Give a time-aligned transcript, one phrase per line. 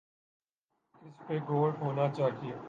[1.01, 2.53] اس پہ غور ہونا چاہیے۔